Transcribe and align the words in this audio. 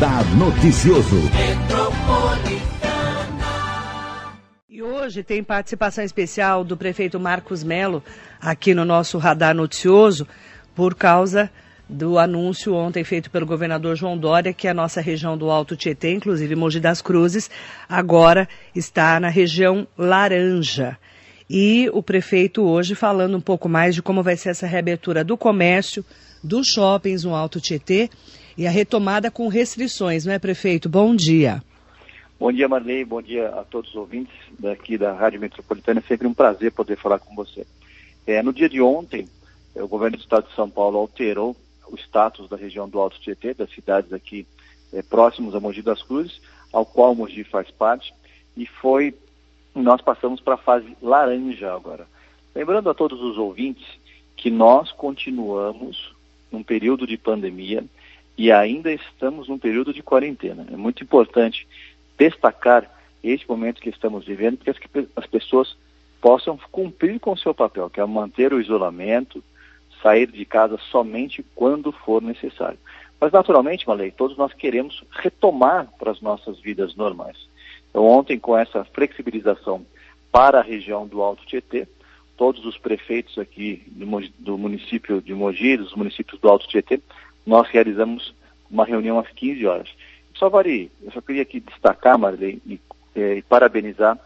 Radar 0.00 0.24
Noticioso. 0.34 1.16
E 4.66 4.82
hoje 4.82 5.22
tem 5.22 5.44
participação 5.44 6.02
especial 6.02 6.64
do 6.64 6.74
prefeito 6.74 7.20
Marcos 7.20 7.62
Melo 7.62 8.02
aqui 8.40 8.72
no 8.72 8.86
nosso 8.86 9.18
Radar 9.18 9.54
Noticioso 9.54 10.26
por 10.74 10.94
causa 10.94 11.50
do 11.86 12.18
anúncio 12.18 12.72
ontem 12.72 13.04
feito 13.04 13.30
pelo 13.30 13.44
governador 13.44 13.94
João 13.94 14.16
Dória 14.16 14.54
que 14.54 14.66
a 14.66 14.72
nossa 14.72 15.02
região 15.02 15.36
do 15.36 15.50
Alto 15.50 15.76
Tietê, 15.76 16.14
inclusive 16.14 16.56
Mogi 16.56 16.80
das 16.80 17.02
Cruzes, 17.02 17.50
agora 17.86 18.48
está 18.74 19.20
na 19.20 19.28
região 19.28 19.86
laranja. 19.98 20.96
E 21.46 21.90
o 21.92 22.02
prefeito 22.02 22.62
hoje 22.62 22.94
falando 22.94 23.36
um 23.36 23.40
pouco 23.40 23.68
mais 23.68 23.94
de 23.94 24.00
como 24.00 24.22
vai 24.22 24.38
ser 24.38 24.48
essa 24.48 24.66
reabertura 24.66 25.22
do 25.22 25.36
comércio, 25.36 26.02
dos 26.42 26.68
shoppings 26.68 27.22
no 27.22 27.34
Alto 27.34 27.60
Tietê 27.60 28.08
e 28.56 28.66
a 28.66 28.70
retomada 28.70 29.30
com 29.30 29.48
restrições, 29.48 30.24
não 30.24 30.32
é, 30.32 30.38
prefeito? 30.38 30.88
Bom 30.88 31.14
dia. 31.14 31.62
Bom 32.38 32.50
dia, 32.50 32.68
Marley. 32.68 33.04
Bom 33.04 33.20
dia 33.20 33.48
a 33.48 33.64
todos 33.64 33.90
os 33.90 33.96
ouvintes 33.96 34.34
daqui 34.58 34.96
da 34.96 35.12
Rádio 35.12 35.40
Metropolitana. 35.40 36.00
É 36.00 36.08
sempre 36.08 36.26
um 36.26 36.32
prazer 36.32 36.72
poder 36.72 36.96
falar 36.96 37.18
com 37.18 37.34
você. 37.34 37.66
É, 38.26 38.42
no 38.42 38.52
dia 38.52 38.68
de 38.68 38.80
ontem, 38.80 39.28
o 39.74 39.86
governo 39.86 40.16
do 40.16 40.22
estado 40.22 40.48
de 40.48 40.54
São 40.54 40.68
Paulo 40.70 40.98
alterou 40.98 41.54
o 41.86 41.96
status 41.96 42.48
da 42.48 42.56
região 42.56 42.88
do 42.88 42.98
Alto 42.98 43.20
Tietê, 43.20 43.52
das 43.52 43.70
cidades 43.70 44.12
aqui 44.12 44.46
é, 44.92 45.00
a 45.00 45.60
Mogi 45.60 45.82
das 45.82 46.02
Cruzes, 46.02 46.40
ao 46.72 46.86
qual 46.86 47.14
Mogi 47.14 47.44
faz 47.44 47.70
parte, 47.70 48.12
e 48.56 48.66
foi, 48.66 49.14
nós 49.74 50.00
passamos 50.00 50.40
para 50.40 50.54
a 50.54 50.58
fase 50.58 50.96
laranja 51.02 51.72
agora. 51.72 52.06
Lembrando 52.54 52.90
a 52.90 52.94
todos 52.94 53.20
os 53.20 53.38
ouvintes 53.38 53.86
que 54.36 54.50
nós 54.50 54.90
continuamos 54.92 56.14
num 56.50 56.62
período 56.62 57.06
de 57.06 57.16
pandemia 57.16 57.84
e 58.40 58.50
ainda 58.50 58.90
estamos 58.90 59.48
num 59.48 59.58
período 59.58 59.92
de 59.92 60.02
quarentena. 60.02 60.66
É 60.72 60.74
muito 60.74 61.04
importante 61.04 61.68
destacar 62.18 62.90
este 63.22 63.46
momento 63.46 63.82
que 63.82 63.90
estamos 63.90 64.24
vivendo, 64.24 64.56
porque 64.56 64.70
as, 64.70 65.06
as 65.14 65.26
pessoas 65.26 65.76
possam 66.22 66.58
cumprir 66.72 67.20
com 67.20 67.32
o 67.32 67.36
seu 67.36 67.52
papel, 67.52 67.90
que 67.90 68.00
é 68.00 68.06
manter 68.06 68.54
o 68.54 68.58
isolamento, 68.58 69.44
sair 70.02 70.26
de 70.26 70.42
casa 70.46 70.78
somente 70.90 71.44
quando 71.54 71.92
for 71.92 72.22
necessário. 72.22 72.78
Mas, 73.20 73.30
naturalmente, 73.30 73.86
Malei, 73.86 74.10
todos 74.10 74.38
nós 74.38 74.54
queremos 74.54 75.04
retomar 75.10 75.92
para 75.98 76.10
as 76.10 76.22
nossas 76.22 76.58
vidas 76.60 76.94
normais. 76.94 77.36
Então, 77.90 78.06
ontem, 78.06 78.38
com 78.38 78.56
essa 78.56 78.84
flexibilização 78.84 79.84
para 80.32 80.60
a 80.60 80.62
região 80.62 81.06
do 81.06 81.20
Alto 81.20 81.44
Tietê, 81.44 81.86
todos 82.38 82.64
os 82.64 82.78
prefeitos 82.78 83.36
aqui 83.36 83.82
do, 83.88 84.06
do 84.38 84.56
município 84.56 85.20
de 85.20 85.34
Mogi, 85.34 85.76
dos 85.76 85.94
municípios 85.94 86.40
do 86.40 86.48
Alto 86.48 86.66
Tietê, 86.66 87.02
nós 87.46 87.68
realizamos 87.68 88.34
uma 88.70 88.84
reunião 88.84 89.18
às 89.18 89.28
15 89.28 89.66
horas. 89.66 89.88
Só, 90.34 90.48
Vari, 90.48 90.90
eu 91.02 91.10
só 91.12 91.20
queria 91.20 91.42
aqui 91.42 91.60
destacar, 91.60 92.18
Marley, 92.18 92.62
e, 92.66 92.80
eh, 93.14 93.36
e 93.36 93.42
parabenizar 93.42 94.18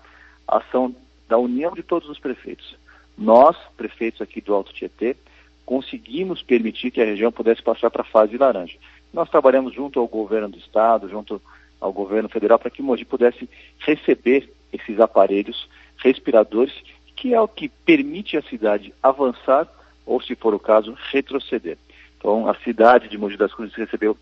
a 0.46 0.58
ação 0.58 0.94
da 1.28 1.38
união 1.38 1.72
de 1.72 1.82
todos 1.82 2.08
os 2.08 2.18
prefeitos. 2.18 2.76
Nós, 3.16 3.56
prefeitos 3.76 4.20
aqui 4.20 4.40
do 4.40 4.54
Alto 4.54 4.72
Tietê, 4.72 5.16
conseguimos 5.64 6.42
permitir 6.42 6.90
que 6.90 7.00
a 7.00 7.04
região 7.04 7.32
pudesse 7.32 7.62
passar 7.62 7.90
para 7.90 8.02
a 8.02 8.06
fase 8.06 8.36
laranja. 8.36 8.76
Nós 9.12 9.30
trabalhamos 9.30 9.74
junto 9.74 9.98
ao 9.98 10.06
governo 10.06 10.48
do 10.48 10.58
estado, 10.58 11.08
junto 11.08 11.40
ao 11.80 11.92
governo 11.92 12.28
federal, 12.28 12.58
para 12.58 12.70
que 12.70 12.82
Mogi 12.82 13.04
pudesse 13.04 13.48
receber 13.78 14.50
esses 14.72 15.00
aparelhos 15.00 15.68
respiradores, 15.98 16.74
que 17.16 17.32
é 17.32 17.40
o 17.40 17.48
que 17.48 17.68
permite 17.68 18.36
a 18.36 18.42
cidade 18.42 18.92
avançar 19.02 19.68
ou, 20.05 20.20
se 20.20 20.34
for 20.34 20.52
o 20.52 20.58
caso, 20.58 20.96
retroceder. 21.10 21.78
Então, 22.24 22.48
a 22.48 22.55
cidade 22.55 23.07
de 23.07 23.18
Mogi 23.18 23.36
das 23.36 23.52
Cruzes 23.52 23.74
recebeu 23.74 24.17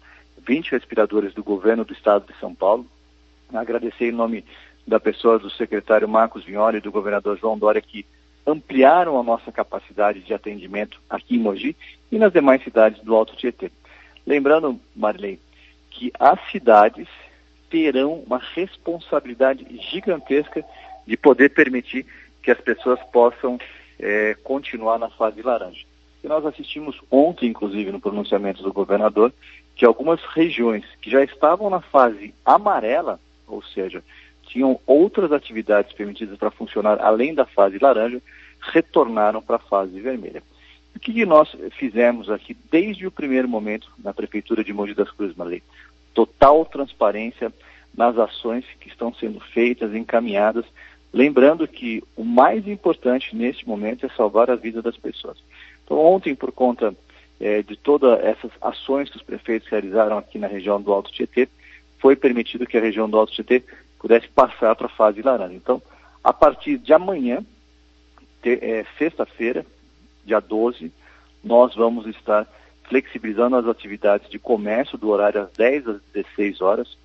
20 0.44 0.72
respiradores 0.72 1.32
do 1.34 1.44
governo 1.44 1.84
do 1.84 1.92
estado 1.92 2.26
de 2.26 2.36
São 2.40 2.52
Paulo. 2.52 2.84
Agradecer 3.54 4.08
em 4.08 4.10
nome 4.12 4.44
da 4.84 4.98
pessoa 4.98 5.38
do 5.38 5.48
secretário 5.48 6.08
Marcos 6.08 6.42
Vignoli 6.44 6.78
e 6.78 6.80
do 6.80 6.90
governador 6.90 7.38
João 7.38 7.56
Dória 7.56 7.80
que 7.80 8.04
ampliaram 8.44 9.20
a 9.20 9.22
nossa 9.22 9.52
capacidade 9.52 10.18
de 10.18 10.34
atendimento 10.34 11.00
aqui 11.08 11.36
em 11.36 11.38
Mogi 11.38 11.76
e 12.10 12.18
nas 12.18 12.32
demais 12.32 12.60
cidades 12.64 13.00
do 13.04 13.14
Alto 13.14 13.36
Tietê. 13.36 13.70
Lembrando, 14.26 14.80
Marley, 14.96 15.38
que 15.88 16.10
as 16.18 16.40
cidades 16.50 17.06
terão 17.70 18.14
uma 18.26 18.38
responsabilidade 18.38 19.64
gigantesca 19.92 20.64
de 21.06 21.16
poder 21.16 21.50
permitir 21.50 22.04
que 22.42 22.50
as 22.50 22.60
pessoas 22.60 22.98
possam 23.12 23.60
é, 24.00 24.34
continuar 24.42 24.98
na 24.98 25.08
fase 25.08 25.40
laranja. 25.40 25.91
E 26.22 26.28
nós 26.28 26.44
assistimos 26.46 27.00
ontem, 27.10 27.48
inclusive, 27.48 27.90
no 27.90 28.00
pronunciamento 28.00 28.62
do 28.62 28.72
governador, 28.72 29.32
que 29.74 29.84
algumas 29.84 30.20
regiões 30.34 30.84
que 31.00 31.10
já 31.10 31.22
estavam 31.24 31.68
na 31.68 31.80
fase 31.80 32.34
amarela, 32.44 33.18
ou 33.46 33.62
seja, 33.62 34.02
tinham 34.42 34.78
outras 34.86 35.32
atividades 35.32 35.92
permitidas 35.92 36.38
para 36.38 36.50
funcionar 36.50 37.00
além 37.00 37.34
da 37.34 37.46
fase 37.46 37.78
laranja, 37.78 38.20
retornaram 38.60 39.42
para 39.42 39.56
a 39.56 39.60
fase 39.60 39.98
vermelha. 40.00 40.42
O 40.94 41.00
que 41.00 41.24
nós 41.24 41.56
fizemos 41.78 42.30
aqui 42.30 42.56
desde 42.70 43.06
o 43.06 43.10
primeiro 43.10 43.48
momento 43.48 43.90
na 43.98 44.12
Prefeitura 44.12 44.62
de 44.62 44.72
Mogi 44.72 44.94
das 44.94 45.10
Cruzes, 45.10 45.36
Marley? 45.36 45.62
Total 46.14 46.64
transparência 46.66 47.52
nas 47.96 48.16
ações 48.18 48.64
que 48.78 48.88
estão 48.88 49.12
sendo 49.14 49.40
feitas, 49.40 49.94
encaminhadas, 49.94 50.64
lembrando 51.12 51.66
que 51.66 52.02
o 52.14 52.24
mais 52.24 52.66
importante 52.68 53.34
neste 53.34 53.66
momento 53.66 54.06
é 54.06 54.08
salvar 54.10 54.50
a 54.50 54.56
vida 54.56 54.80
das 54.80 54.96
pessoas. 54.96 55.38
Então, 55.92 56.02
ontem, 56.06 56.34
por 56.34 56.50
conta 56.50 56.96
é, 57.38 57.62
de 57.62 57.76
todas 57.76 58.18
essas 58.24 58.50
ações 58.62 59.10
que 59.10 59.18
os 59.18 59.22
prefeitos 59.22 59.68
realizaram 59.68 60.16
aqui 60.16 60.38
na 60.38 60.46
região 60.46 60.80
do 60.80 60.90
Alto 60.90 61.12
Tietê, 61.12 61.50
foi 61.98 62.16
permitido 62.16 62.66
que 62.66 62.78
a 62.78 62.80
região 62.80 63.10
do 63.10 63.18
Alto 63.18 63.34
Tietê 63.34 63.62
pudesse 63.98 64.26
passar 64.28 64.74
para 64.74 64.86
a 64.86 64.96
fase 64.96 65.20
laranja. 65.20 65.52
Então, 65.52 65.82
a 66.24 66.32
partir 66.32 66.78
de 66.78 66.94
amanhã, 66.94 67.44
é, 68.42 68.86
sexta-feira, 68.96 69.66
dia 70.24 70.40
12, 70.40 70.90
nós 71.44 71.74
vamos 71.74 72.06
estar 72.06 72.48
flexibilizando 72.84 73.56
as 73.56 73.66
atividades 73.66 74.30
de 74.30 74.38
comércio 74.38 74.96
do 74.96 75.10
horário 75.10 75.42
às 75.42 75.52
10 75.52 75.88
às 75.88 76.00
16 76.14 76.62
horas, 76.62 76.96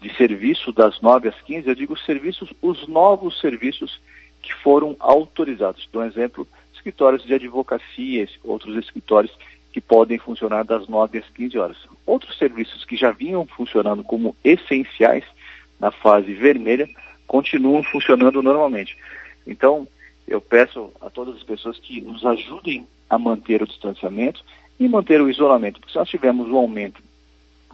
de 0.00 0.12
serviço 0.16 0.72
das 0.72 1.00
9 1.00 1.28
às 1.28 1.40
15, 1.42 1.68
eu 1.68 1.74
digo 1.76 1.96
serviços, 1.96 2.52
os 2.60 2.88
novos 2.88 3.38
serviços 3.40 4.00
que 4.42 4.52
foram 4.52 4.96
autorizados. 4.98 5.88
Dou 5.92 6.02
um 6.02 6.06
exemplo, 6.06 6.48
escritórios 6.84 7.24
de 7.24 7.32
advocacia, 7.32 8.28
outros 8.42 8.76
escritórios 8.76 9.34
que 9.72 9.80
podem 9.80 10.18
funcionar 10.18 10.64
das 10.64 10.86
9 10.86 11.18
às 11.18 11.28
15 11.30 11.58
horas. 11.58 11.76
Outros 12.04 12.36
serviços 12.36 12.84
que 12.84 12.94
já 12.94 13.10
vinham 13.10 13.46
funcionando 13.46 14.04
como 14.04 14.36
essenciais 14.44 15.24
na 15.80 15.90
fase 15.90 16.34
vermelha 16.34 16.86
continuam 17.26 17.82
funcionando 17.82 18.42
normalmente. 18.42 18.96
Então, 19.46 19.88
eu 20.28 20.40
peço 20.40 20.92
a 21.00 21.08
todas 21.08 21.36
as 21.36 21.42
pessoas 21.42 21.78
que 21.78 22.02
nos 22.02 22.24
ajudem 22.24 22.86
a 23.08 23.18
manter 23.18 23.62
o 23.62 23.66
distanciamento 23.66 24.44
e 24.78 24.86
manter 24.86 25.20
o 25.22 25.30
isolamento, 25.30 25.80
porque 25.80 25.92
se 25.92 25.98
nós 25.98 26.08
tivermos 26.08 26.48
um 26.48 26.56
aumento 26.56 27.02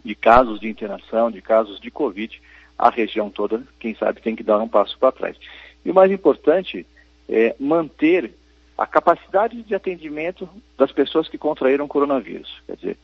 de 0.03 0.15
casos 0.15 0.59
de 0.59 0.69
internação, 0.69 1.29
de 1.29 1.41
casos 1.41 1.79
de 1.79 1.91
Covid, 1.91 2.41
a 2.77 2.89
região 2.89 3.29
toda, 3.29 3.63
quem 3.77 3.93
sabe, 3.93 4.21
tem 4.21 4.35
que 4.35 4.43
dar 4.43 4.59
um 4.59 4.67
passo 4.67 4.97
para 4.97 5.11
trás. 5.11 5.37
E 5.83 5.91
o 5.91 5.93
mais 5.93 6.11
importante 6.11 6.85
é 7.29 7.55
manter 7.59 8.33
a 8.81 8.87
capacidade 8.87 9.61
de 9.61 9.75
atendimento 9.75 10.49
das 10.75 10.91
pessoas 10.91 11.29
que 11.29 11.37
contraíram 11.37 11.87
coronavírus. 11.87 12.51
Quer 12.65 12.75
dizer, 12.77 12.97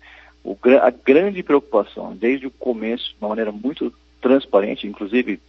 o, 0.43 0.57
a 0.81 0.89
grande 0.89 1.43
preocupação, 1.43 2.15
desde 2.15 2.47
o 2.47 2.51
começo, 2.51 3.11
de 3.11 3.17
uma 3.21 3.29
maneira 3.29 3.51
muito 3.51 3.93
transparente, 4.19 4.87
inclusive 4.87 5.39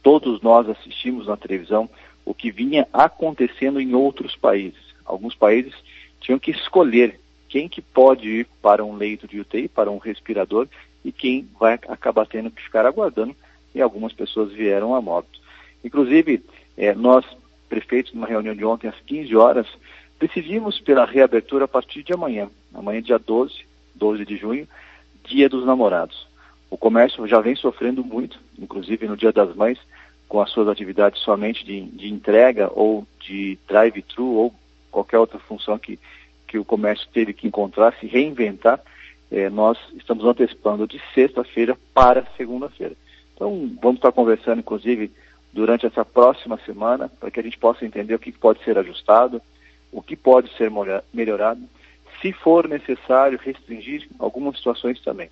todos 0.00 0.40
nós 0.42 0.68
assistimos 0.68 1.26
na 1.26 1.36
televisão 1.36 1.90
o 2.24 2.32
que 2.32 2.52
vinha 2.52 2.86
acontecendo 2.92 3.80
em 3.80 3.96
outros 3.96 4.36
países. 4.36 4.78
Alguns 5.04 5.34
países 5.34 5.74
tinham 6.20 6.38
que 6.38 6.52
escolher 6.52 7.18
quem 7.48 7.68
que 7.68 7.82
pode 7.82 8.28
ir 8.28 8.46
para 8.62 8.84
um 8.84 8.94
leito 8.94 9.26
de 9.26 9.40
UTI, 9.40 9.66
para 9.66 9.90
um 9.90 9.98
respirador, 9.98 10.68
e 11.04 11.10
quem 11.10 11.48
vai 11.58 11.74
acabar 11.88 12.28
tendo 12.28 12.48
que 12.48 12.62
ficar 12.62 12.86
aguardando, 12.86 13.34
e 13.74 13.82
algumas 13.82 14.12
pessoas 14.12 14.52
vieram 14.52 14.94
a 14.94 15.02
morto. 15.02 15.40
Inclusive, 15.82 16.44
eh, 16.76 16.94
nós 16.94 17.26
prefeitos, 17.68 18.12
numa 18.12 18.26
reunião 18.26 18.54
de 18.54 18.64
ontem 18.64 18.88
às 18.88 18.98
15 19.00 19.34
horas, 19.36 19.66
decidimos 20.18 20.80
pela 20.80 21.04
reabertura 21.04 21.64
a 21.64 21.68
partir 21.68 22.02
de 22.02 22.12
amanhã, 22.12 22.48
amanhã 22.72 23.02
dia 23.02 23.18
12, 23.18 23.64
12 23.94 24.24
de 24.24 24.36
junho, 24.36 24.68
dia 25.24 25.48
dos 25.48 25.64
namorados. 25.64 26.26
O 26.70 26.76
comércio 26.76 27.26
já 27.26 27.40
vem 27.40 27.54
sofrendo 27.54 28.04
muito, 28.04 28.38
inclusive 28.58 29.06
no 29.06 29.16
dia 29.16 29.32
das 29.32 29.54
mães, 29.54 29.78
com 30.28 30.40
as 30.40 30.50
suas 30.50 30.68
atividades 30.68 31.22
somente 31.22 31.64
de, 31.64 31.82
de 31.82 32.08
entrega 32.12 32.70
ou 32.74 33.06
de 33.20 33.58
drive-thru 33.68 34.24
ou 34.24 34.54
qualquer 34.90 35.18
outra 35.18 35.38
função 35.38 35.78
que, 35.78 35.98
que 36.48 36.58
o 36.58 36.64
comércio 36.64 37.06
teve 37.12 37.32
que 37.32 37.46
encontrar, 37.46 37.94
se 38.00 38.06
reinventar, 38.06 38.80
eh, 39.30 39.50
nós 39.50 39.78
estamos 39.96 40.24
antecipando 40.24 40.86
de 40.86 41.00
sexta-feira 41.14 41.76
para 41.92 42.26
segunda-feira. 42.36 42.94
Então, 43.34 43.70
vamos 43.82 43.96
estar 43.96 44.12
conversando, 44.12 44.60
inclusive, 44.60 45.10
durante 45.54 45.86
essa 45.86 46.04
próxima 46.04 46.58
semana, 46.66 47.08
para 47.08 47.30
que 47.30 47.38
a 47.38 47.42
gente 47.42 47.56
possa 47.56 47.86
entender 47.86 48.12
o 48.12 48.18
que 48.18 48.32
pode 48.32 48.62
ser 48.64 48.76
ajustado, 48.76 49.40
o 49.92 50.02
que 50.02 50.16
pode 50.16 50.52
ser 50.56 50.68
melhorado, 51.12 51.62
se 52.20 52.32
for 52.32 52.68
necessário 52.68 53.38
restringir 53.38 54.08
algumas 54.18 54.56
situações 54.56 55.00
também. 55.00 55.30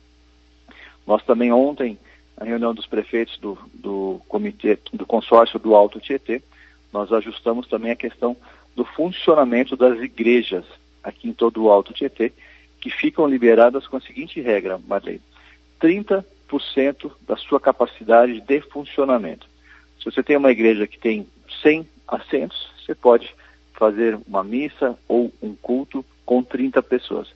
Nós 1.04 1.24
também 1.24 1.50
ontem, 1.52 1.98
na 2.38 2.46
reunião 2.46 2.72
dos 2.72 2.86
prefeitos 2.86 3.36
do, 3.38 3.58
do 3.74 4.20
comitê, 4.28 4.78
do 4.92 5.04
consórcio 5.04 5.58
do 5.58 5.74
Alto 5.74 5.98
Tietê, 5.98 6.40
nós 6.92 7.12
ajustamos 7.12 7.66
também 7.66 7.90
a 7.90 7.96
questão 7.96 8.36
do 8.76 8.84
funcionamento 8.84 9.76
das 9.76 9.98
igrejas 9.98 10.64
aqui 11.02 11.28
em 11.28 11.32
todo 11.32 11.64
o 11.64 11.70
Alto 11.70 11.92
Tietê, 11.92 12.32
que 12.80 12.90
ficam 12.90 13.26
liberadas 13.26 13.88
com 13.88 13.96
a 13.96 14.00
seguinte 14.00 14.40
regra, 14.40 14.78
Marlene, 14.86 15.20
30% 15.80 16.24
da 17.26 17.36
sua 17.36 17.58
capacidade 17.58 18.40
de 18.40 18.60
funcionamento. 18.60 19.50
Se 20.02 20.10
você 20.10 20.22
tem 20.22 20.36
uma 20.36 20.50
igreja 20.50 20.86
que 20.86 20.98
tem 20.98 21.28
100 21.62 21.88
assentos, 22.08 22.68
você 22.84 22.92
pode 22.92 23.32
fazer 23.74 24.18
uma 24.26 24.42
missa 24.42 24.98
ou 25.06 25.32
um 25.40 25.54
culto 25.54 26.04
com 26.26 26.42
30 26.42 26.82
pessoas, 26.82 27.32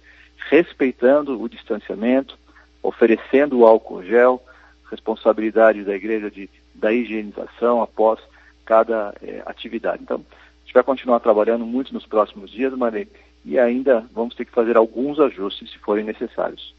respeitando 0.48 1.40
o 1.40 1.48
distanciamento, 1.48 2.36
oferecendo 2.82 3.58
o 3.58 3.66
álcool 3.66 4.02
gel, 4.02 4.42
responsabilidade 4.90 5.84
da 5.84 5.94
igreja 5.94 6.30
de, 6.30 6.50
da 6.74 6.92
higienização 6.92 7.82
após 7.82 8.20
cada 8.64 9.14
é, 9.22 9.42
atividade. 9.46 10.02
Então, 10.02 10.24
a 10.28 10.64
gente 10.64 10.74
vai 10.74 10.82
continuar 10.82 11.20
trabalhando 11.20 11.64
muito 11.64 11.94
nos 11.94 12.04
próximos 12.04 12.50
dias, 12.50 12.72
Marei, 12.74 13.08
e 13.44 13.58
ainda 13.58 14.04
vamos 14.12 14.34
ter 14.34 14.44
que 14.44 14.52
fazer 14.52 14.76
alguns 14.76 15.20
ajustes 15.20 15.70
se 15.70 15.78
forem 15.78 16.04
necessários. 16.04 16.74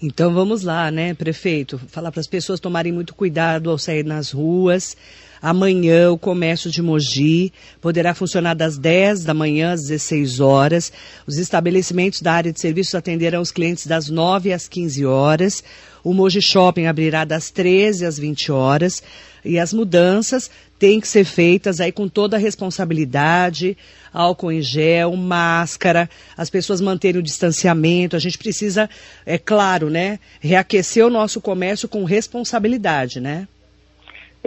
Então 0.00 0.32
vamos 0.32 0.62
lá, 0.62 0.90
né, 0.92 1.12
prefeito? 1.12 1.76
Falar 1.88 2.12
para 2.12 2.20
as 2.20 2.26
pessoas 2.26 2.60
tomarem 2.60 2.92
muito 2.92 3.14
cuidado 3.14 3.68
ao 3.68 3.78
sair 3.78 4.04
nas 4.04 4.30
ruas. 4.30 4.96
Amanhã 5.40 6.10
o 6.10 6.18
comércio 6.18 6.70
de 6.70 6.82
Mogi 6.82 7.52
poderá 7.80 8.14
funcionar 8.14 8.54
das 8.54 8.76
10 8.76 9.24
da 9.24 9.34
manhã 9.34 9.72
às 9.72 9.82
16 9.82 10.40
horas. 10.40 10.92
Os 11.26 11.38
estabelecimentos 11.38 12.20
da 12.20 12.32
área 12.32 12.52
de 12.52 12.60
serviços 12.60 12.94
atenderão 12.94 13.40
os 13.40 13.52
clientes 13.52 13.86
das 13.86 14.08
9 14.08 14.52
às 14.52 14.66
15 14.66 15.06
horas. 15.06 15.62
O 16.02 16.12
Mogi 16.12 16.40
Shopping 16.40 16.86
abrirá 16.86 17.24
das 17.24 17.50
13 17.50 18.04
às 18.04 18.18
20 18.18 18.50
horas. 18.50 19.02
E 19.44 19.58
as 19.58 19.72
mudanças 19.72 20.50
têm 20.78 21.00
que 21.00 21.08
ser 21.08 21.24
feitas 21.24 21.80
aí 21.80 21.92
com 21.92 22.08
toda 22.08 22.36
a 22.36 22.40
responsabilidade, 22.40 23.76
álcool 24.12 24.52
em 24.52 24.62
gel, 24.62 25.14
máscara, 25.16 26.08
as 26.36 26.50
pessoas 26.50 26.80
manterem 26.80 27.20
o 27.20 27.24
distanciamento. 27.24 28.16
A 28.16 28.18
gente 28.18 28.38
precisa, 28.38 28.88
é 29.24 29.38
claro, 29.38 29.90
né, 29.90 30.18
reaquecer 30.40 31.04
o 31.04 31.10
nosso 31.10 31.40
comércio 31.40 31.88
com 31.88 32.04
responsabilidade, 32.04 33.20
né? 33.20 33.46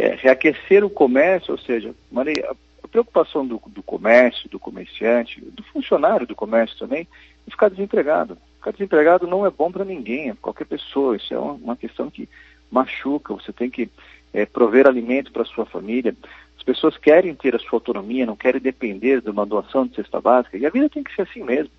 É, 0.02 0.16
reaquecer 0.16 0.84
o 0.84 0.90
comércio, 0.90 1.52
ou 1.52 1.60
seja, 1.60 1.94
Maria, 2.12 2.56
a 2.84 2.88
preocupação 2.88 3.46
do, 3.46 3.62
do 3.68 3.84
comércio, 3.84 4.50
do 4.50 4.60
comerciante, 4.60 5.40
do 5.40 5.62
funcionário 5.66 6.26
do 6.26 6.36
comércio 6.36 6.76
também, 6.80 7.08
é 7.48 7.52
ficar 7.52 7.70
desempregado. 7.70 8.36
Ficar 8.56 8.72
desempregado 8.72 9.28
não 9.28 9.46
é 9.46 9.52
bom 9.52 9.72
para 9.72 9.86
ninguém, 9.86 10.34
qualquer 10.34 10.66
pessoa. 10.66 11.16
Isso 11.16 11.32
é 11.32 11.38
uma, 11.38 11.54
uma 11.54 11.76
questão 11.76 12.10
que 12.10 12.28
machuca. 12.72 13.36
Você 13.36 13.54
tem 13.54 13.70
que 13.70 13.92
é, 14.34 14.44
prover 14.44 14.88
alimento 14.88 15.32
para 15.32 15.46
sua 15.46 15.68
família. 15.68 16.16
As 16.58 16.64
pessoas 16.64 16.98
querem 16.98 17.36
ter 17.36 17.56
a 17.56 17.60
sua 17.60 17.74
autonomia, 17.74 18.26
não 18.26 18.36
querem 18.36 18.60
depender 18.60 19.22
de 19.22 19.30
uma 19.30 19.46
doação 19.46 19.86
de 19.86 19.96
cesta 19.96 20.20
básica. 20.20 20.58
E 20.58 20.66
a 20.66 20.72
vida 20.72 20.90
tem 20.90 21.04
que 21.04 21.14
ser 21.14 21.22
assim 21.22 21.44
mesmo. 21.44 21.72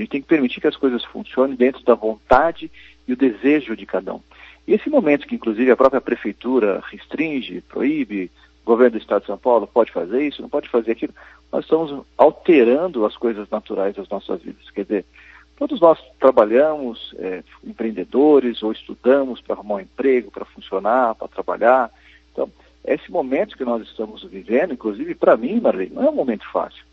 A 0.00 0.02
gente 0.02 0.10
tem 0.10 0.22
que 0.22 0.28
permitir 0.28 0.62
que 0.62 0.66
as 0.66 0.76
coisas 0.76 1.04
funcionem 1.04 1.54
dentro 1.54 1.84
da 1.84 1.94
vontade 1.94 2.70
e 3.06 3.12
o 3.12 3.16
desejo 3.16 3.76
de 3.76 3.84
cada 3.84 4.14
um. 4.14 4.20
E 4.66 4.72
esse 4.72 4.88
momento 4.88 5.26
que, 5.26 5.34
inclusive, 5.34 5.70
a 5.70 5.76
própria 5.76 6.00
prefeitura 6.00 6.82
restringe, 6.90 7.60
proíbe, 7.60 8.30
o 8.64 8.66
governo 8.66 8.92
do 8.92 9.02
Estado 9.02 9.22
de 9.22 9.26
São 9.26 9.36
Paulo 9.36 9.66
pode 9.66 9.92
fazer 9.92 10.26
isso, 10.26 10.40
não 10.40 10.48
pode 10.48 10.70
fazer 10.70 10.92
aquilo, 10.92 11.12
nós 11.52 11.64
estamos 11.64 12.06
alterando 12.16 13.04
as 13.04 13.14
coisas 13.14 13.48
naturais 13.50 13.94
das 13.94 14.08
nossas 14.08 14.40
vidas. 14.40 14.70
Quer 14.70 14.84
dizer, 14.84 15.04
todos 15.58 15.80
nós 15.80 15.98
trabalhamos, 16.18 17.14
é, 17.18 17.42
empreendedores, 17.62 18.62
ou 18.62 18.72
estudamos 18.72 19.42
para 19.42 19.56
arrumar 19.56 19.74
um 19.76 19.80
emprego, 19.80 20.30
para 20.30 20.46
funcionar, 20.46 21.14
para 21.14 21.28
trabalhar. 21.28 21.90
Então, 22.32 22.50
esse 22.86 23.10
momento 23.10 23.56
que 23.56 23.64
nós 23.66 23.82
estamos 23.82 24.24
vivendo, 24.24 24.72
inclusive 24.72 25.14
para 25.14 25.36
mim, 25.36 25.60
Marlene, 25.60 25.94
não 25.94 26.04
é 26.04 26.10
um 26.10 26.14
momento 26.14 26.50
fácil. 26.50 26.89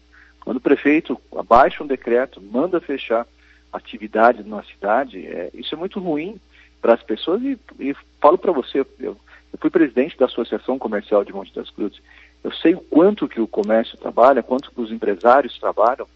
Quando 0.48 0.60
o 0.60 0.62
prefeito 0.62 1.20
abaixa 1.36 1.84
um 1.84 1.88
decreto, 1.88 2.42
manda 2.42 2.80
fechar 2.80 3.28
atividades 3.70 4.46
na 4.46 4.64
cidade, 4.64 5.28
é, 5.28 5.50
isso 5.54 5.76
é 5.76 5.78
muito 5.78 6.00
ruim 6.00 6.40
para 6.82 6.94
as 6.94 7.04
pessoas 7.04 7.42
e, 7.42 7.60
e 7.78 7.94
falo 8.22 8.38
para 8.38 8.54
você, 8.54 8.80
eu, 8.80 8.88
eu, 8.98 9.18
fui 9.60 9.70
presidente 9.70 10.18
da 10.18 10.26
Associação 10.26 10.80
Comercial 10.80 11.26
de 11.26 11.34
Monte 11.34 11.54
das 11.54 11.70
Cruzes, 11.70 12.02
eu 12.46 12.54
sei 12.54 12.76
o 12.76 12.80
quanto 12.80 13.28
que 13.28 13.42
o 13.42 13.46
comércio 13.46 13.98
trabalha, 13.98 14.42
quanto 14.42 14.72
que 14.72 14.80
os 14.80 14.90
empresários 14.90 15.60
trabalham 15.60 16.08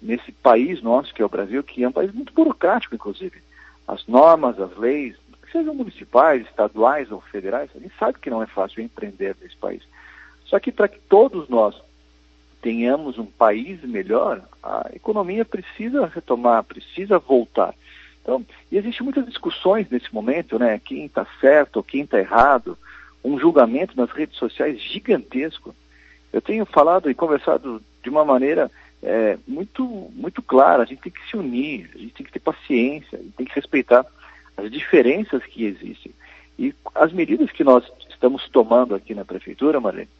nesse 0.00 0.30
país 0.30 0.80
nosso, 0.80 1.12
que 1.12 1.20
é 1.20 1.24
o 1.24 1.28
Brasil, 1.28 1.60
que 1.64 1.82
é 1.82 1.88
um 1.88 1.92
país 1.92 2.12
muito 2.12 2.32
burocrático, 2.32 2.94
inclusive. 2.94 3.42
As 3.88 4.06
normas, 4.06 4.60
as 4.60 4.76
leis, 4.76 5.16
sejam 5.50 5.74
municipais, 5.74 6.46
estaduais 6.46 7.10
ou 7.10 7.20
federais, 7.22 7.70
a 7.74 7.80
gente 7.80 7.98
sabe 7.98 8.20
que 8.20 8.30
não 8.30 8.40
é 8.40 8.46
fácil 8.46 8.84
empreender 8.84 9.34
nesse 9.42 9.56
país. 9.56 9.82
Só 10.44 10.60
que 10.60 10.70
para 10.70 10.86
que 10.86 11.00
todos 11.08 11.48
nós 11.48 11.74
tenhamos 12.60 13.18
um 13.18 13.26
país 13.26 13.82
melhor, 13.82 14.42
a 14.62 14.90
economia 14.94 15.44
precisa 15.44 16.06
retomar, 16.06 16.64
precisa 16.64 17.18
voltar. 17.18 17.74
Então, 18.22 18.44
e 18.70 18.76
existem 18.76 19.02
muitas 19.02 19.26
discussões 19.26 19.88
nesse 19.90 20.12
momento, 20.12 20.58
né? 20.58 20.78
Quem 20.78 21.06
está 21.06 21.26
certo, 21.40 21.82
quem 21.82 22.02
está 22.02 22.18
errado, 22.18 22.76
um 23.24 23.38
julgamento 23.38 23.96
nas 23.96 24.10
redes 24.10 24.36
sociais 24.38 24.80
gigantesco. 24.80 25.74
Eu 26.32 26.40
tenho 26.40 26.64
falado 26.66 27.10
e 27.10 27.14
conversado 27.14 27.82
de 28.02 28.10
uma 28.10 28.24
maneira 28.24 28.70
é, 29.02 29.38
muito, 29.46 29.84
muito 30.14 30.42
clara. 30.42 30.82
A 30.82 30.86
gente 30.86 31.02
tem 31.02 31.12
que 31.12 31.28
se 31.28 31.36
unir, 31.36 31.90
a 31.94 31.98
gente 31.98 32.14
tem 32.14 32.26
que 32.26 32.32
ter 32.32 32.40
paciência, 32.40 33.18
a 33.18 33.22
gente 33.22 33.32
tem 33.32 33.46
que 33.46 33.54
respeitar 33.54 34.04
as 34.56 34.70
diferenças 34.70 35.44
que 35.44 35.64
existem. 35.64 36.12
E 36.58 36.74
as 36.94 37.12
medidas 37.12 37.50
que 37.50 37.64
nós 37.64 37.90
estamos 38.10 38.46
tomando 38.50 38.94
aqui 38.94 39.14
na 39.14 39.24
Prefeitura, 39.24 39.80
Marlene, 39.80 40.10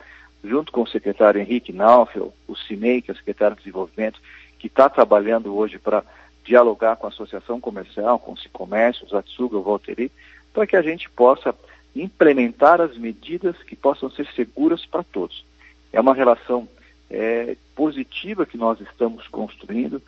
junto 0.43 0.73
com 0.73 0.83
o 0.83 0.89
secretário 0.89 1.41
Henrique 1.41 1.73
Naufel, 1.73 2.33
o 2.49 2.57
CIMEI, 2.57 3.03
que 3.03 3.11
é 3.11 3.15
o 3.15 3.17
secretário 3.17 3.57
de 3.57 3.63
Desenvolvimento, 3.63 4.21
que 4.59 4.67
está 4.67 4.89
trabalhando 4.89 5.55
hoje 5.55 5.79
para 5.79 6.05
dialogar 6.45 6.97
com 6.97 7.07
a 7.07 7.11
Associação 7.11 7.61
Comercial, 7.61 8.19
com 8.19 8.33
o 8.33 8.39
Cicomércio, 8.39 9.07
o 9.07 9.09
Zatsuga, 9.09 9.57
o 9.57 9.63
Valteri, 9.63 10.11
para 10.53 10.67
que 10.67 10.77
a 10.77 10.83
gente 10.83 11.09
possa 11.11 11.55
implementar 11.95 12.81
as 12.81 12.97
medidas 12.97 13.57
que 13.63 13.77
possam 13.77 14.11
ser 14.11 14.27
seguras 14.35 14.87
para 14.87 15.03
todos. 15.03 15.45
É 15.93 16.01
uma 16.01 16.15
relação 16.15 16.69
é, 17.11 17.57
positiva 17.75 18.47
que 18.47 18.57
nós 18.57 18.81
estamos 18.81 19.27
construindo. 19.29 20.01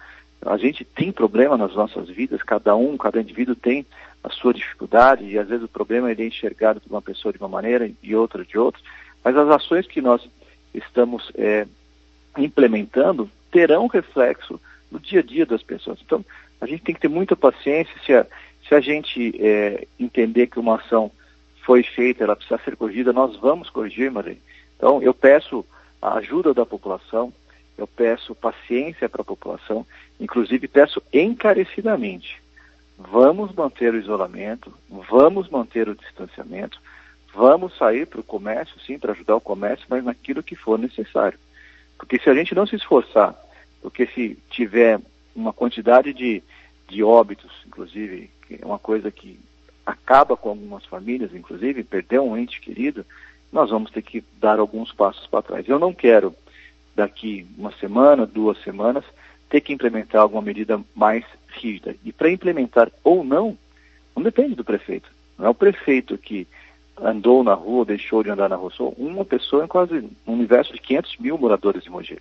A 0.45 0.57
gente 0.57 0.85
tem 0.85 1.13
problema 1.13 1.57
nas 1.57 1.75
nossas 1.75 2.09
vidas, 2.09 2.43
cada 2.43 2.75
um, 2.75 2.97
cada 2.97 3.21
indivíduo 3.21 3.55
tem 3.55 3.87
a 4.23 4.31
sua 4.31 4.55
dificuldade 4.55 5.25
e 5.25 5.39
às 5.39 5.49
vezes 5.49 5.65
o 5.65 5.69
problema 5.69 6.11
é 6.11 6.25
enxergado 6.25 6.81
por 6.81 6.91
uma 6.91 7.03
pessoa 7.03 7.33
de 7.33 7.39
uma 7.39 7.49
maneira 7.49 7.91
e 8.03 8.15
outra 8.15 8.45
de 8.45 8.57
outra, 8.57 8.81
mas 9.25 9.37
as 9.37 9.49
ações 9.49 9.87
que 9.87 10.01
nós 10.01 10.27
estamos 10.75 11.31
é, 11.35 11.67
implementando 12.37 13.31
terão 13.51 13.87
reflexo 13.87 14.61
no 14.91 14.99
dia 14.99 15.21
a 15.21 15.23
dia 15.23 15.47
das 15.47 15.63
pessoas. 15.63 15.99
Então, 16.05 16.25
a 16.61 16.67
gente 16.67 16.83
tem 16.83 16.95
que 16.95 17.01
ter 17.01 17.09
muita 17.09 17.37
paciência 17.37 17.95
se 18.05 18.15
a, 18.15 18.27
se 18.67 18.75
a 18.75 18.81
gente 18.81 19.35
é, 19.41 19.87
entender 19.99 20.47
que 20.47 20.59
uma 20.59 20.77
ação 20.77 21.11
foi 21.65 21.83
feita, 21.83 22.25
ela 22.25 22.37
precisa 22.37 22.61
ser 22.65 22.77
corrigida, 22.77 23.13
nós 23.13 23.37
vamos 23.37 23.71
corrigir, 23.71 24.11
Maria. 24.11 24.37
Então, 24.77 25.03
eu 25.03 25.15
peço 25.15 25.65
a 26.01 26.15
ajuda 26.15 26.53
da 26.53 26.67
população, 26.67 27.33
eu 27.79 27.87
peço 27.87 28.35
paciência 28.35 29.09
para 29.09 29.23
a 29.23 29.25
população, 29.25 29.87
inclusive 30.19 30.67
peço 30.69 31.03
encarecidamente. 31.13 32.43
Vamos 32.99 33.53
manter 33.53 33.95
o 33.95 33.99
isolamento, 33.99 34.73
vamos 34.89 35.49
manter 35.49 35.89
o 35.89 35.95
distanciamento, 35.95 36.81
vamos 37.35 37.77
sair 37.77 38.07
para 38.07 38.21
o 38.21 38.25
comércio, 38.25 38.79
sim, 38.81 38.99
para 38.99 39.13
ajudar 39.13 39.37
o 39.37 39.41
comércio, 39.41 39.87
mas 39.89 40.05
naquilo 40.05 40.43
que 40.43 40.55
for 40.55 40.79
necessário. 40.79 41.39
Porque 41.99 42.19
se 42.19 42.29
a 42.29 42.35
gente 42.35 42.55
não 42.55 42.67
se 42.67 42.77
esforçar 42.77 43.37
porque 43.83 44.07
se 44.07 44.39
tiver 44.49 45.01
uma 45.35 45.53
quantidade 45.53 46.15
de, 46.15 46.43
de 46.89 47.03
óbitos, 47.03 47.51
inclusive, 47.67 48.31
que 48.47 48.61
é 48.63 48.65
uma 48.65 48.79
coisa 48.79 49.11
que 49.11 49.39
acaba 49.85 50.37
com 50.37 50.51
algumas 50.51 50.87
famílias, 50.87 51.35
inclusive, 51.35 51.83
perder 51.83 52.21
um 52.21 52.37
ente 52.37 52.61
querido, 52.61 53.05
nós 53.53 53.71
vamos 53.71 53.91
ter 53.91 54.01
que 54.01 54.25
dar 54.39 54.61
alguns 54.61 54.93
passos 54.93 55.27
para 55.27 55.43
trás. 55.43 55.69
Eu 55.69 55.81
não 55.81 55.93
quero, 55.93 56.35
daqui 56.95 57.45
uma 57.59 57.73
semana, 57.73 58.25
duas 58.25 58.63
semanas, 58.63 59.05
ter 59.51 59.61
que 59.61 59.73
implementar 59.73 60.23
alguma 60.23 60.41
medida 60.41 60.81
mais 60.95 61.25
rígida. 61.49 61.97
E 62.05 62.13
para 62.13 62.31
implementar 62.31 62.91
ou 63.03 63.25
não, 63.25 63.59
não 64.15 64.23
depende 64.23 64.55
do 64.55 64.65
prefeito. 64.65 65.11
Não 65.37 65.47
é 65.47 65.49
o 65.51 65.55
prefeito 65.55 66.17
que 66.17 66.47
andou 67.01 67.43
na 67.43 67.55
rua, 67.55 67.85
deixou 67.85 68.23
de 68.23 68.31
andar 68.31 68.49
na 68.49 68.57
rua. 68.57 68.71
Sou 68.71 68.95
uma 68.99 69.25
pessoa 69.25 69.65
em 69.65 69.69
quase 69.69 70.09
um 70.27 70.33
universo 70.33 70.73
de 70.73 70.81
500 70.81 71.17
mil 71.19 71.39
moradores 71.39 71.83
de 71.83 71.91
Mogi. 71.91 72.19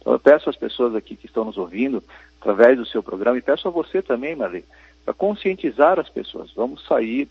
Então, 0.00 0.12
eu 0.12 0.20
peço 0.20 0.48
às 0.48 0.56
pessoas 0.56 0.94
aqui 0.94 1.16
que 1.16 1.26
estão 1.26 1.44
nos 1.44 1.58
ouvindo, 1.58 2.02
através 2.40 2.78
do 2.78 2.86
seu 2.86 3.02
programa, 3.02 3.38
e 3.38 3.42
peço 3.42 3.66
a 3.66 3.70
você 3.70 4.00
também, 4.00 4.36
Marli, 4.36 4.64
para 5.04 5.14
conscientizar 5.14 5.98
as 5.98 6.08
pessoas. 6.08 6.52
Vamos 6.54 6.84
sair 6.86 7.28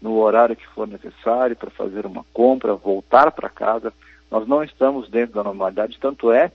no 0.00 0.16
horário 0.16 0.56
que 0.56 0.66
for 0.68 0.86
necessário 0.86 1.56
para 1.56 1.70
fazer 1.70 2.06
uma 2.06 2.24
compra, 2.32 2.74
voltar 2.74 3.30
para 3.32 3.48
casa. 3.48 3.92
Nós 4.30 4.46
não 4.46 4.62
estamos 4.62 5.08
dentro 5.08 5.34
da 5.34 5.44
normalidade, 5.44 5.98
tanto 6.00 6.32
é 6.32 6.50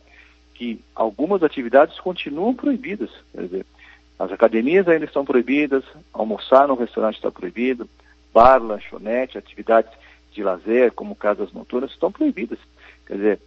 que 0.53 0.79
algumas 0.95 1.43
atividades 1.43 1.99
continuam 1.99 2.53
proibidas. 2.53 3.09
Quer 3.31 3.41
dizer, 3.41 3.65
as 4.17 4.31
academias 4.31 4.87
ainda 4.87 5.05
estão 5.05 5.25
proibidas, 5.25 5.83
almoçar 6.13 6.67
no 6.67 6.75
restaurante 6.75 7.15
está 7.15 7.29
proibido, 7.29 7.87
bar, 8.35 8.61
lanchonete, 8.61 9.37
atividades 9.37 9.93
de 10.33 10.43
lazer, 10.43 10.91
como 10.91 11.15
casas 11.15 11.53
noturnas, 11.53 11.91
estão 11.91 12.11
proibidas. 12.11 12.59
Quer 13.07 13.15
dizer, 13.15 13.39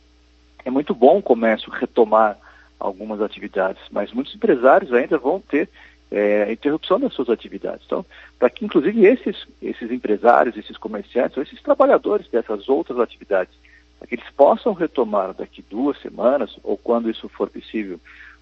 é 0.64 0.70
muito 0.70 0.94
bom 0.94 1.18
o 1.18 1.22
comércio 1.22 1.70
retomar 1.70 2.38
algumas 2.80 3.20
atividades, 3.20 3.82
mas 3.90 4.12
muitos 4.12 4.34
empresários 4.34 4.90
ainda 4.94 5.18
vão 5.18 5.40
ter 5.40 5.68
é, 6.10 6.50
interrupção 6.50 6.98
das 6.98 7.12
suas 7.12 7.28
atividades. 7.28 7.82
Então, 7.84 8.06
para 8.38 8.48
que 8.48 8.64
inclusive 8.64 9.04
esses, 9.04 9.46
esses 9.60 9.90
empresários, 9.90 10.56
esses 10.56 10.78
comerciantes, 10.78 11.36
ou 11.36 11.42
esses 11.42 11.60
trabalhadores 11.60 12.26
dessas 12.28 12.66
outras 12.66 12.98
atividades, 12.98 13.52
para 13.98 14.08
que 14.08 14.14
eles 14.14 14.30
possam 14.34 14.72
retomar 14.72 15.34
daqui 15.34 15.62
duas 15.68 16.00
semanas, 16.00 16.56
ou 16.62 16.78
quando 16.78 17.10
isso 17.10 17.28
for 17.28 17.50
possível, 17.50 18.00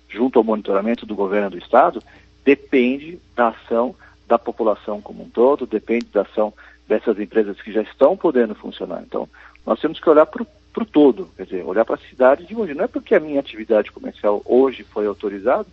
junto 0.09 0.39
ao 0.39 0.45
monitoramento 0.45 1.05
do 1.05 1.17
governo 1.17 1.51
do 1.51 1.59
Estado, 1.59 2.01
depende 2.45 3.19
da 3.35 3.49
ação 3.49 3.97
da 4.27 4.39
população 4.39 5.01
como 5.01 5.23
um 5.23 5.29
todo, 5.29 5.67
depende 5.67 6.07
da 6.07 6.23
ação 6.23 6.53
dessas 6.89 7.19
empresas 7.19 7.61
que 7.61 7.73
já 7.73 7.83
estão 7.83 8.17
podendo 8.17 8.55
funcionar. 8.55 9.03
Então, 9.03 9.29
nós 9.65 9.81
temos 9.81 9.99
que 9.99 10.09
olhar 10.09 10.27
para 10.27 10.43
o 10.43 10.87
todo, 10.87 11.29
quer 11.37 11.45
dizer, 11.45 11.65
olhar 11.65 11.85
para 11.85 11.97
a 11.97 12.09
cidade 12.09 12.45
de 12.47 12.55
hoje. 12.55 12.75
Não 12.75 12.85
é 12.85 12.89
porque 12.89 13.15
a 13.15 13.21
minha 13.21 13.41
atividade 13.41 13.91
comercial 13.91 14.43
hoje 14.45 14.85
foi 14.85 15.07
autorizada 15.07 15.67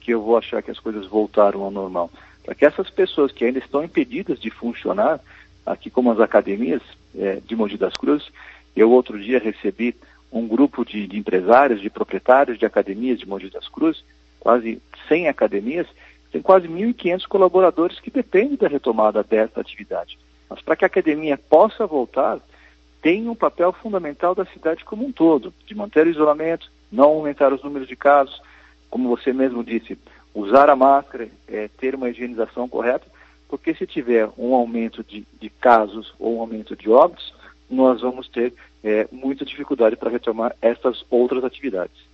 que 0.00 0.12
eu 0.12 0.22
vou 0.22 0.36
achar 0.36 0.62
que 0.62 0.70
as 0.70 0.78
coisas 0.78 1.06
voltaram 1.06 1.62
ao 1.62 1.70
normal. 1.70 2.10
Para 2.44 2.54
que 2.54 2.64
essas 2.64 2.88
pessoas 2.88 3.30
que 3.30 3.44
ainda 3.44 3.58
estão 3.58 3.84
impedidas 3.84 4.40
de 4.40 4.50
funcionar, 4.50 5.20
aqui 5.66 5.90
como 5.90 6.10
as 6.10 6.20
academias 6.20 6.82
é, 7.16 7.40
de 7.44 7.54
Mogi 7.54 7.76
das 7.76 7.94
Cruzes, 7.94 8.30
eu 8.74 8.90
outro 8.90 9.18
dia 9.18 9.38
recebi 9.38 9.94
um 10.32 10.46
grupo 10.46 10.84
de, 10.84 11.06
de 11.06 11.18
empresários, 11.18 11.80
de 11.80 11.90
proprietários 11.90 12.58
de 12.58 12.66
academias 12.66 13.18
de 13.18 13.28
Mogi 13.28 13.50
das 13.50 13.68
Cruzes, 13.68 14.04
quase 14.40 14.80
100 15.08 15.28
academias, 15.28 15.86
tem 16.30 16.42
quase 16.42 16.68
1.500 16.68 17.26
colaboradores 17.26 18.00
que 18.00 18.10
dependem 18.10 18.56
da 18.56 18.68
retomada 18.68 19.22
desta 19.22 19.60
atividade. 19.60 20.18
Mas 20.48 20.60
para 20.60 20.76
que 20.76 20.84
a 20.84 20.86
academia 20.86 21.38
possa 21.38 21.86
voltar, 21.86 22.38
tem 23.00 23.28
um 23.28 23.34
papel 23.34 23.72
fundamental 23.72 24.34
da 24.34 24.44
cidade 24.46 24.84
como 24.84 25.06
um 25.06 25.12
todo, 25.12 25.52
de 25.66 25.74
manter 25.74 26.06
o 26.06 26.10
isolamento, 26.10 26.70
não 26.90 27.10
aumentar 27.10 27.52
os 27.52 27.62
números 27.62 27.88
de 27.88 27.96
casos, 27.96 28.40
como 28.90 29.08
você 29.08 29.32
mesmo 29.32 29.62
disse, 29.62 29.98
usar 30.34 30.70
a 30.70 30.76
máscara, 30.76 31.28
é, 31.46 31.68
ter 31.78 31.94
uma 31.94 32.10
higienização 32.10 32.68
correta, 32.68 33.06
porque 33.48 33.74
se 33.74 33.86
tiver 33.86 34.28
um 34.36 34.54
aumento 34.54 35.02
de, 35.02 35.26
de 35.40 35.48
casos 35.48 36.14
ou 36.18 36.36
um 36.36 36.40
aumento 36.40 36.76
de 36.76 36.90
óbitos, 36.90 37.34
nós 37.70 38.00
vamos 38.00 38.28
ter 38.28 38.52
é, 38.82 39.06
muita 39.10 39.44
dificuldade 39.44 39.96
para 39.96 40.10
retomar 40.10 40.54
essas 40.60 41.04
outras 41.10 41.44
atividades. 41.44 42.07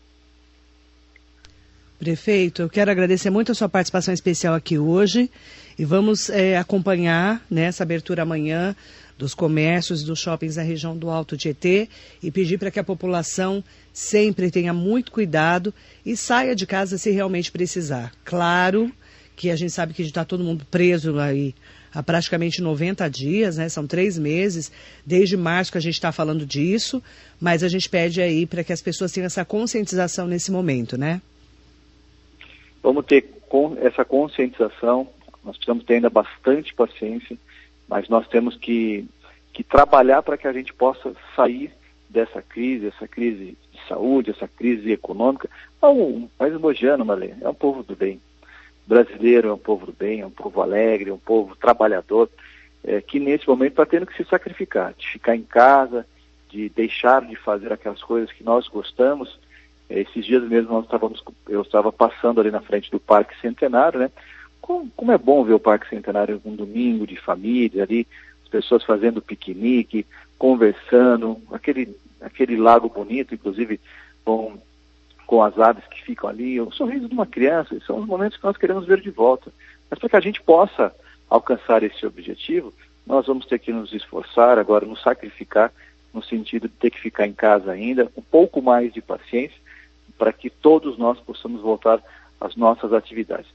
Prefeito, 2.04 2.60
eu 2.60 2.68
quero 2.68 2.90
agradecer 2.90 3.30
muito 3.30 3.50
a 3.50 3.54
sua 3.54 3.66
participação 3.66 4.12
especial 4.12 4.52
aqui 4.52 4.76
hoje 4.76 5.30
e 5.78 5.86
vamos 5.86 6.28
é, 6.28 6.54
acompanhar 6.54 7.42
nessa 7.50 7.82
né, 7.82 7.86
abertura 7.86 8.24
amanhã 8.24 8.76
dos 9.16 9.32
comércios 9.34 10.02
dos 10.02 10.20
shoppings 10.20 10.56
da 10.56 10.62
região 10.62 10.94
do 10.94 11.08
Alto 11.08 11.34
Tietê 11.34 11.88
e 12.22 12.30
pedir 12.30 12.58
para 12.58 12.70
que 12.70 12.78
a 12.78 12.84
população 12.84 13.64
sempre 13.90 14.50
tenha 14.50 14.74
muito 14.74 15.10
cuidado 15.10 15.72
e 16.04 16.14
saia 16.14 16.54
de 16.54 16.66
casa 16.66 16.98
se 16.98 17.10
realmente 17.10 17.50
precisar. 17.50 18.12
Claro 18.22 18.92
que 19.34 19.50
a 19.50 19.56
gente 19.56 19.72
sabe 19.72 19.94
que 19.94 20.02
está 20.02 20.26
todo 20.26 20.44
mundo 20.44 20.66
preso 20.70 21.18
aí 21.18 21.54
há 21.90 22.02
praticamente 22.02 22.60
90 22.60 23.08
dias, 23.08 23.56
né? 23.56 23.70
São 23.70 23.86
três 23.86 24.18
meses, 24.18 24.70
desde 25.06 25.38
março 25.38 25.72
que 25.72 25.78
a 25.78 25.80
gente 25.80 25.94
está 25.94 26.12
falando 26.12 26.44
disso, 26.44 27.02
mas 27.40 27.62
a 27.62 27.68
gente 27.68 27.88
pede 27.88 28.20
aí 28.20 28.44
para 28.44 28.62
que 28.62 28.74
as 28.74 28.82
pessoas 28.82 29.10
tenham 29.10 29.24
essa 29.24 29.42
conscientização 29.42 30.26
nesse 30.26 30.52
momento, 30.52 30.98
né? 30.98 31.22
Vamos 32.84 33.06
ter 33.06 33.26
essa 33.80 34.04
conscientização, 34.04 35.08
nós 35.42 35.56
precisamos 35.56 35.84
ter 35.84 35.94
ainda 35.94 36.10
bastante 36.10 36.74
paciência, 36.74 37.34
mas 37.88 38.10
nós 38.10 38.28
temos 38.28 38.58
que, 38.58 39.08
que 39.54 39.64
trabalhar 39.64 40.22
para 40.22 40.36
que 40.36 40.46
a 40.46 40.52
gente 40.52 40.74
possa 40.74 41.14
sair 41.34 41.72
dessa 42.10 42.42
crise, 42.42 42.88
essa 42.88 43.08
crise 43.08 43.56
de 43.72 43.88
saúde, 43.88 44.32
essa 44.32 44.46
crise 44.46 44.92
econômica. 44.92 45.48
É 45.80 45.86
um 45.86 46.28
país 46.36 46.52
mogiano, 46.60 47.06
Malê, 47.06 47.32
é 47.40 47.48
um 47.48 47.54
povo 47.54 47.82
do 47.82 47.96
bem. 47.96 48.20
O 48.86 48.90
brasileiro 48.90 49.48
é 49.48 49.52
um 49.54 49.58
povo 49.58 49.86
do 49.86 49.92
bem, 49.92 50.20
é 50.20 50.26
um 50.26 50.30
povo 50.30 50.60
alegre, 50.60 51.08
é 51.08 51.14
um 51.14 51.18
povo 51.18 51.56
trabalhador, 51.56 52.28
é, 52.84 53.00
que 53.00 53.18
nesse 53.18 53.48
momento 53.48 53.72
está 53.72 53.86
tendo 53.86 54.04
que 54.04 54.14
se 54.14 54.28
sacrificar, 54.28 54.92
de 54.92 55.08
ficar 55.08 55.34
em 55.34 55.42
casa, 55.42 56.06
de 56.50 56.68
deixar 56.68 57.22
de 57.22 57.34
fazer 57.34 57.72
aquelas 57.72 58.02
coisas 58.02 58.30
que 58.30 58.44
nós 58.44 58.68
gostamos 58.68 59.38
esses 60.00 60.24
dias 60.24 60.42
mesmo 60.42 60.72
nós 60.72 60.84
estávamos, 60.84 61.22
eu 61.48 61.62
estava 61.62 61.92
passando 61.92 62.40
ali 62.40 62.50
na 62.50 62.60
frente 62.60 62.90
do 62.90 63.00
Parque 63.00 63.38
Centenário, 63.40 63.98
né? 63.98 64.10
Como, 64.60 64.90
como 64.96 65.12
é 65.12 65.18
bom 65.18 65.44
ver 65.44 65.54
o 65.54 65.60
Parque 65.60 65.88
Centenário 65.88 66.40
um 66.44 66.56
domingo 66.56 67.06
de 67.06 67.16
família 67.16 67.82
ali, 67.82 68.06
as 68.42 68.48
pessoas 68.48 68.82
fazendo 68.84 69.20
piquenique, 69.20 70.06
conversando, 70.38 71.40
aquele, 71.52 71.94
aquele 72.20 72.56
lago 72.56 72.88
bonito, 72.88 73.34
inclusive 73.34 73.78
com, 74.24 74.58
com 75.26 75.42
as 75.42 75.58
aves 75.58 75.84
que 75.86 76.02
ficam 76.02 76.28
ali, 76.28 76.60
o 76.60 76.70
sorriso 76.70 77.08
de 77.08 77.14
uma 77.14 77.26
criança, 77.26 77.78
são 77.86 77.98
os 77.98 78.06
momentos 78.06 78.38
que 78.38 78.44
nós 78.44 78.56
queremos 78.56 78.86
ver 78.86 79.00
de 79.00 79.10
volta. 79.10 79.52
Mas 79.90 79.98
para 79.98 80.08
que 80.08 80.16
a 80.16 80.20
gente 80.20 80.42
possa 80.42 80.94
alcançar 81.28 81.82
esse 81.82 82.06
objetivo, 82.06 82.72
nós 83.06 83.26
vamos 83.26 83.46
ter 83.46 83.58
que 83.58 83.72
nos 83.72 83.92
esforçar 83.92 84.58
agora, 84.58 84.86
nos 84.86 85.02
sacrificar, 85.02 85.72
no 86.12 86.22
sentido 86.22 86.68
de 86.68 86.74
ter 86.74 86.90
que 86.90 87.00
ficar 87.00 87.26
em 87.26 87.32
casa 87.32 87.72
ainda, 87.72 88.10
um 88.16 88.22
pouco 88.22 88.62
mais 88.62 88.92
de 88.92 89.02
paciência, 89.02 89.58
para 90.18 90.32
que 90.32 90.50
todos 90.50 90.98
nós 90.98 91.18
possamos 91.20 91.60
voltar 91.60 92.02
às 92.40 92.56
nossas 92.56 92.92
atividades. 92.92 93.46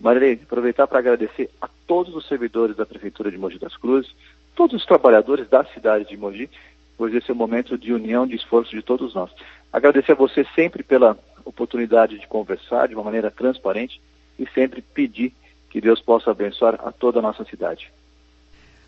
Marilene, 0.00 0.42
aproveitar 0.42 0.86
para 0.86 0.98
agradecer 0.98 1.50
a 1.60 1.68
todos 1.86 2.14
os 2.14 2.26
servidores 2.26 2.76
da 2.76 2.84
Prefeitura 2.84 3.30
de 3.30 3.38
Mogi 3.38 3.58
das 3.58 3.76
Cruzes, 3.76 4.14
todos 4.54 4.76
os 4.76 4.86
trabalhadores 4.86 5.48
da 5.48 5.64
cidade 5.64 6.06
de 6.06 6.16
Mogi, 6.16 6.50
pois 6.96 7.14
esse 7.14 7.30
é 7.30 7.34
um 7.34 7.36
momento 7.36 7.76
de 7.78 7.92
união, 7.92 8.26
de 8.26 8.36
esforço 8.36 8.70
de 8.70 8.82
todos 8.82 9.14
nós. 9.14 9.30
Agradecer 9.72 10.12
a 10.12 10.16
você 10.16 10.44
sempre 10.54 10.82
pela 10.82 11.18
oportunidade 11.44 12.18
de 12.18 12.26
conversar 12.26 12.88
de 12.88 12.94
uma 12.94 13.04
maneira 13.04 13.30
transparente 13.30 14.00
e 14.38 14.46
sempre 14.50 14.82
pedir 14.82 15.32
que 15.70 15.80
Deus 15.80 16.00
possa 16.00 16.30
abençoar 16.30 16.74
a 16.84 16.92
toda 16.92 17.18
a 17.18 17.22
nossa 17.22 17.44
cidade. 17.44 17.90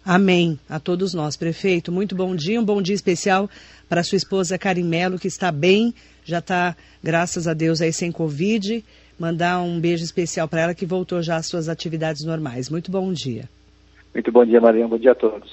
Amém. 0.09 0.59
A 0.71 0.81
todos 0.81 1.12
nós, 1.12 1.37
prefeito. 1.37 1.93
Muito 1.93 2.17
bom 2.17 2.35
dia, 2.35 2.59
um 2.59 2.65
bom 2.65 2.81
dia 2.81 2.95
especial 2.95 3.47
para 3.91 4.03
sua 4.03 4.17
esposa 4.17 4.57
Carimelo, 4.57 5.19
que 5.19 5.29
está 5.29 5.53
bem, 5.53 5.95
já 6.25 6.38
está, 6.38 6.75
graças 7.05 7.47
a 7.47 7.53
Deus, 7.53 7.83
aí 7.83 7.93
sem 7.93 8.11
Covid. 8.11 8.83
Mandar 9.19 9.61
um 9.61 9.79
beijo 9.79 10.03
especial 10.03 10.49
para 10.49 10.62
ela 10.62 10.75
que 10.75 10.87
voltou 10.87 11.21
já 11.21 11.37
às 11.37 11.45
suas 11.45 11.69
atividades 11.69 12.25
normais. 12.25 12.71
Muito 12.71 12.91
bom 12.91 13.12
dia. 13.12 13.50
Muito 14.15 14.33
bom 14.33 14.47
dia, 14.47 14.59
Maria. 14.59 14.88
Bom 14.88 14.97
dia 14.97 15.12
a 15.12 15.15
todos. 15.15 15.53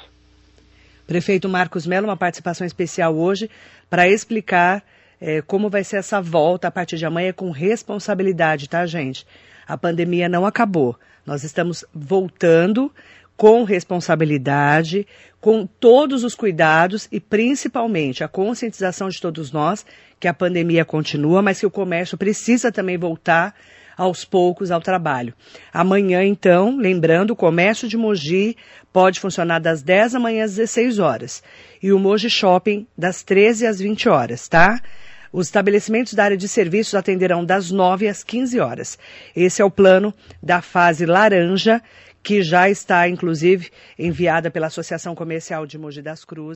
Prefeito 1.05 1.50
Marcos 1.50 1.85
Melo, 1.85 2.07
uma 2.07 2.15
participação 2.15 2.65
especial 2.65 3.13
hoje 3.13 3.50
para 3.89 4.07
explicar 4.07 4.81
é, 5.19 5.41
como 5.41 5.69
vai 5.69 5.83
ser 5.83 5.97
essa 5.97 6.21
volta 6.21 6.69
a 6.69 6.71
partir 6.71 6.95
de 6.95 7.05
amanhã 7.05 7.33
com 7.33 7.51
responsabilidade, 7.51 8.69
tá, 8.69 8.85
gente? 8.85 9.27
A 9.67 9.77
pandemia 9.77 10.29
não 10.29 10.45
acabou. 10.45 10.95
Nós 11.25 11.43
estamos 11.43 11.83
voltando 11.93 12.89
com 13.37 13.63
responsabilidade, 13.63 15.05
com 15.41 15.65
todos 15.65 16.23
os 16.23 16.33
cuidados 16.35 17.07
e 17.11 17.19
principalmente 17.19 18.23
a 18.23 18.27
conscientização 18.27 19.09
de 19.09 19.19
todos 19.19 19.51
nós 19.51 19.85
que 20.19 20.27
a 20.27 20.33
pandemia 20.33 20.85
continua, 20.85 21.41
mas 21.41 21.59
que 21.59 21.65
o 21.65 21.71
comércio 21.71 22.17
precisa 22.17 22.71
também 22.71 22.97
voltar 22.97 23.53
aos 23.97 24.25
poucos 24.25 24.71
ao 24.71 24.81
trabalho. 24.81 25.33
Amanhã, 25.71 26.23
então, 26.23 26.77
lembrando, 26.77 27.31
o 27.31 27.35
comércio 27.35 27.87
de 27.87 27.97
Mogi 27.97 28.57
pode 28.91 29.19
funcionar 29.19 29.59
das 29.59 29.81
10 29.81 30.13
da 30.13 30.19
manhã 30.19 30.43
às 30.45 30.55
16 30.55 30.99
horas 30.99 31.43
e 31.81 31.91
o 31.91 31.99
Mogi 31.99 32.29
Shopping 32.29 32.87
das 32.97 33.23
13 33.23 33.67
às 33.67 33.79
20 33.79 34.09
horas, 34.09 34.47
tá? 34.47 34.81
Os 35.31 35.47
estabelecimentos 35.47 36.13
da 36.13 36.23
área 36.23 36.37
de 36.37 36.47
serviços 36.47 36.95
atenderão 36.95 37.43
das 37.43 37.69
9 37.69 38.07
às 38.07 38.23
15 38.23 38.59
horas. 38.59 38.97
Esse 39.35 39.61
é 39.61 39.65
o 39.65 39.71
plano 39.71 40.13
da 40.41 40.61
fase 40.61 41.05
laranja 41.05 41.81
que 42.25 42.41
já 42.41 42.67
está, 42.67 43.08
inclusive, 43.08 43.70
enviada 44.00 44.50
pela 44.50 44.65
Associação 44.65 45.13
Comercial 45.13 45.67
de 45.67 45.77
Mogi 45.77 46.01
das 46.01 46.25
Cruzes. 46.25 46.55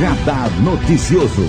Radar 0.00 0.50
Noticioso. 0.62 1.46